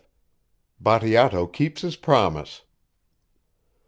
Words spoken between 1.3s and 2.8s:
KEEPS HIS PROMISE.